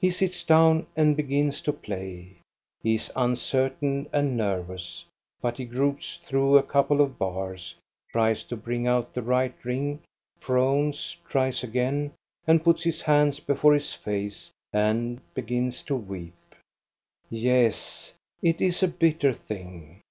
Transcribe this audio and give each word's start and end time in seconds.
He 0.00 0.12
sits 0.12 0.44
down 0.44 0.86
and 0.94 1.16
begins 1.16 1.60
to 1.62 1.72
play. 1.72 2.36
He 2.80 2.94
is 2.94 3.10
uncertain 3.16 4.08
and 4.12 4.36
nervous, 4.36 5.04
but 5.40 5.56
he 5.56 5.64
gropes 5.64 6.18
through 6.18 6.56
a 6.56 6.62
couple 6.62 7.00
of 7.00 7.18
bars, 7.18 7.74
tries 8.12 8.44
to 8.44 8.56
bring 8.56 8.86
out 8.86 9.12
the 9.14 9.22
right 9.22 9.52
ring, 9.64 9.98
frowns, 10.38 11.16
tries 11.28 11.64
again, 11.64 12.12
and 12.46 12.62
puts 12.62 12.84
his 12.84 13.02
hands 13.02 13.40
before 13.40 13.74
his 13.74 13.92
face 13.92 14.52
and 14.72 15.20
begins 15.34 15.82
to 15.86 15.96
weep. 15.96 16.54
Yes, 17.28 18.14
it 18.40 18.60
is 18.60 18.80
a 18.84 18.86
bitter 18.86 19.32
thing. 19.32 20.02